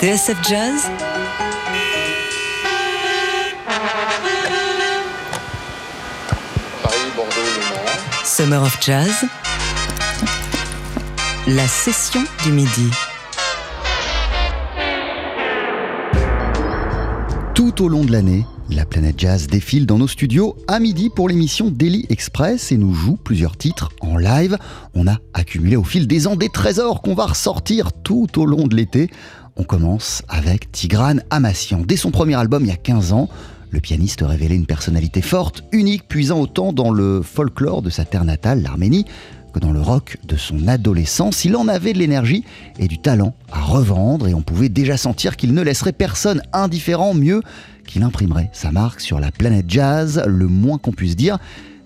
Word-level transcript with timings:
TSF 0.00 0.38
Jazz 0.48 0.88
Paris, 6.82 6.96
Bordeaux, 7.14 7.32
Le 7.36 7.68
Mans. 7.68 8.24
Summer 8.24 8.62
of 8.62 8.78
Jazz 8.80 9.26
La 11.48 11.68
session 11.68 12.22
du 12.44 12.52
midi. 12.52 12.90
Tout 17.54 17.84
au 17.84 17.88
long 17.88 18.02
de 18.02 18.12
l'année, 18.12 18.46
la 18.70 18.86
planète 18.86 19.18
jazz 19.18 19.48
défile 19.48 19.84
dans 19.84 19.98
nos 19.98 20.08
studios 20.08 20.56
à 20.66 20.80
midi 20.80 21.10
pour 21.14 21.28
l'émission 21.28 21.70
Daily 21.70 22.06
Express 22.08 22.72
et 22.72 22.78
nous 22.78 22.94
joue 22.94 23.16
plusieurs 23.16 23.58
titres 23.58 23.90
en 24.00 24.16
live. 24.16 24.56
On 24.94 25.06
a 25.06 25.18
accumulé 25.34 25.76
au 25.76 25.84
fil 25.84 26.06
des 26.06 26.26
ans 26.26 26.36
des 26.36 26.48
trésors 26.48 27.02
qu'on 27.02 27.14
va 27.14 27.26
ressortir 27.26 27.92
tout 27.92 28.28
au 28.38 28.46
long 28.46 28.66
de 28.66 28.74
l'été. 28.74 29.10
On 29.60 29.64
commence 29.64 30.22
avec 30.30 30.72
Tigran 30.72 31.16
Amassian. 31.28 31.82
Dès 31.86 31.98
son 31.98 32.10
premier 32.10 32.34
album 32.34 32.64
il 32.64 32.68
y 32.68 32.72
a 32.72 32.76
15 32.76 33.12
ans, 33.12 33.28
le 33.68 33.78
pianiste 33.78 34.22
révélait 34.22 34.56
une 34.56 34.64
personnalité 34.64 35.20
forte, 35.20 35.64
unique, 35.70 36.08
puisant 36.08 36.40
autant 36.40 36.72
dans 36.72 36.90
le 36.90 37.20
folklore 37.20 37.82
de 37.82 37.90
sa 37.90 38.06
terre 38.06 38.24
natale, 38.24 38.62
l'Arménie, 38.62 39.04
que 39.52 39.58
dans 39.58 39.72
le 39.72 39.82
rock 39.82 40.16
de 40.26 40.36
son 40.36 40.66
adolescence, 40.66 41.44
il 41.44 41.56
en 41.56 41.68
avait 41.68 41.92
de 41.92 41.98
l'énergie 41.98 42.42
et 42.78 42.88
du 42.88 42.96
talent 42.96 43.34
à 43.52 43.60
revendre 43.60 44.28
et 44.28 44.32
on 44.32 44.40
pouvait 44.40 44.70
déjà 44.70 44.96
sentir 44.96 45.36
qu'il 45.36 45.52
ne 45.52 45.60
laisserait 45.60 45.92
personne 45.92 46.40
indifférent, 46.54 47.12
mieux 47.12 47.42
qu'il 47.86 48.02
imprimerait 48.02 48.48
sa 48.54 48.72
marque 48.72 49.02
sur 49.02 49.20
la 49.20 49.30
planète 49.30 49.66
jazz, 49.68 50.22
le 50.26 50.46
moins 50.46 50.78
qu'on 50.78 50.92
puisse 50.92 51.16
dire. 51.16 51.38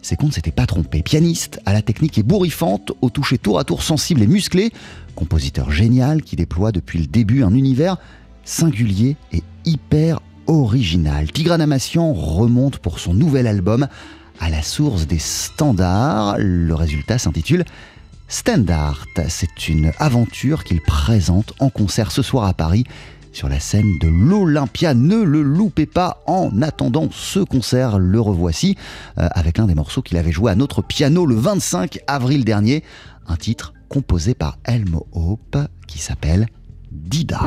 C'est 0.04 0.16
qu'on 0.16 0.26
ne 0.26 0.50
pas 0.50 0.66
trompé. 0.66 1.02
Pianiste, 1.02 1.60
à 1.64 1.72
la 1.72 1.80
technique 1.80 2.18
ébouriffante, 2.18 2.92
au 3.00 3.08
toucher 3.08 3.38
tour 3.38 3.58
à 3.58 3.64
tour 3.64 3.82
sensible 3.82 4.20
et 4.20 4.26
musclé, 4.26 4.70
compositeur 5.14 5.70
génial 5.70 6.20
qui 6.20 6.36
déploie 6.36 6.72
depuis 6.72 6.98
le 6.98 7.06
début 7.06 7.42
un 7.42 7.54
univers 7.54 7.96
singulier 8.44 9.16
et 9.32 9.42
hyper 9.64 10.20
original. 10.46 11.32
Tigran 11.32 11.58
Amassian 11.58 12.12
remonte 12.12 12.76
pour 12.80 12.98
son 12.98 13.14
nouvel 13.14 13.46
album 13.46 13.88
à 14.40 14.50
la 14.50 14.60
source 14.60 15.06
des 15.06 15.18
standards. 15.18 16.36
Le 16.38 16.74
résultat 16.74 17.16
s'intitule 17.16 17.64
Standard. 18.28 19.06
C'est 19.30 19.70
une 19.70 19.90
aventure 19.98 20.64
qu'il 20.64 20.82
présente 20.82 21.54
en 21.60 21.70
concert 21.70 22.12
ce 22.12 22.20
soir 22.20 22.44
à 22.44 22.52
Paris 22.52 22.84
sur 23.34 23.48
la 23.48 23.60
scène 23.60 23.98
de 24.00 24.08
l'Olympia. 24.08 24.94
Ne 24.94 25.22
le 25.22 25.42
loupez 25.42 25.86
pas 25.86 26.22
en 26.26 26.62
attendant 26.62 27.08
ce 27.10 27.40
concert. 27.40 27.98
Le 27.98 28.20
revoici 28.20 28.76
euh, 29.18 29.28
avec 29.32 29.58
l'un 29.58 29.66
des 29.66 29.74
morceaux 29.74 30.02
qu'il 30.02 30.16
avait 30.16 30.32
joué 30.32 30.50
à 30.50 30.54
notre 30.54 30.82
piano 30.82 31.26
le 31.26 31.34
25 31.34 31.98
avril 32.06 32.44
dernier. 32.44 32.84
Un 33.26 33.36
titre 33.36 33.74
composé 33.88 34.34
par 34.34 34.58
Elmo 34.64 35.06
Hope 35.12 35.58
qui 35.86 35.98
s'appelle 35.98 36.46
Dida. 36.90 37.40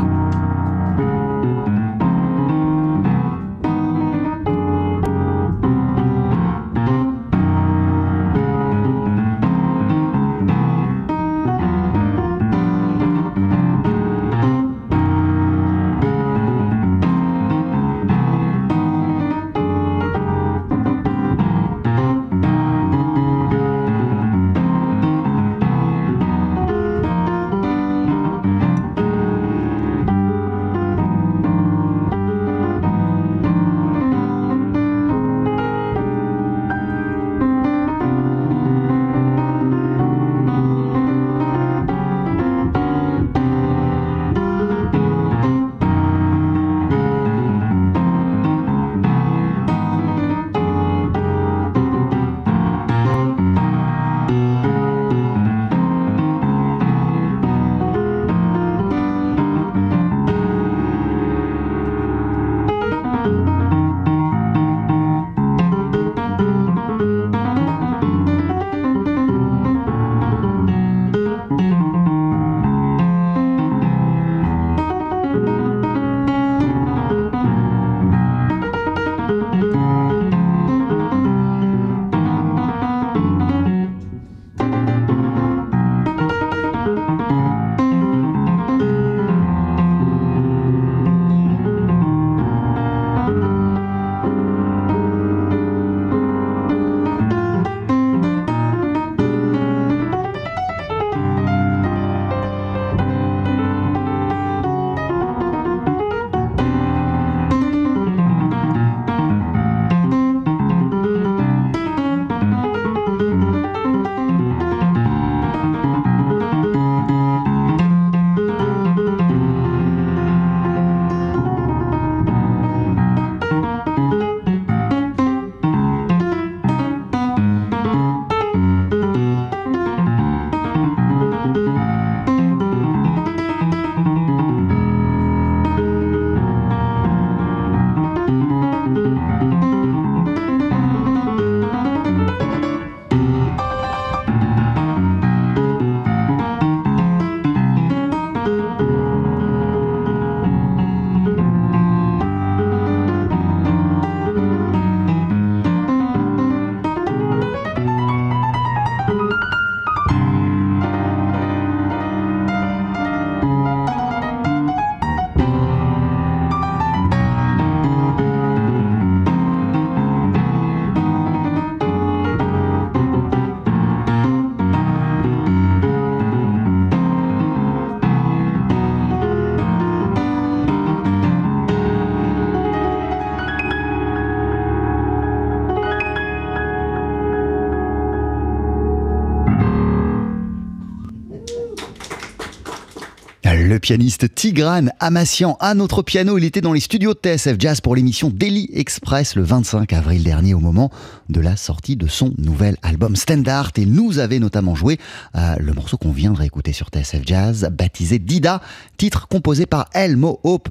Le 193.60 193.80
pianiste 193.80 194.36
Tigran 194.36 194.86
Amassian 195.00 195.58
à 195.60 195.74
notre 195.74 196.04
piano, 196.04 196.38
il 196.38 196.44
était 196.44 196.62
dans 196.62 196.74
les 196.74 196.80
studios 196.80 197.16
de 197.16 197.20
TSF 197.20 197.56
Jazz 197.58 197.82
pour 197.82 197.96
l'émission 197.96 198.30
Daily 198.30 198.70
Express 198.72 199.36
le 199.36 199.42
25 199.42 199.92
avril 199.94 200.24
dernier 200.24 200.54
au 200.54 200.60
moment 200.60 200.92
de 201.30 201.42
la 201.42 201.58
sortie 201.58 201.96
de 201.96 202.06
son 202.06 202.34
nouvel 202.38 202.78
album 202.84 203.16
Standard. 203.16 203.72
Il 203.78 203.94
nous 203.94 204.20
avait 204.20 204.38
notamment 204.38 204.76
joué 204.76 205.00
euh, 205.36 205.56
le 205.58 205.74
morceau 205.74 205.98
qu'on 205.98 206.12
vient 206.12 206.34
de 206.34 206.38
réécouter 206.38 206.72
sur 206.72 206.90
TSF 206.90 207.24
Jazz, 207.26 207.68
baptisé 207.72 208.20
Dida, 208.20 208.62
titre 208.98 209.28
composé 209.28 209.66
par 209.66 209.90
Elmo 209.92 210.40
Hope 210.44 210.70